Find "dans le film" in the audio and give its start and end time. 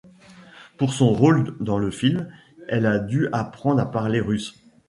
1.59-2.27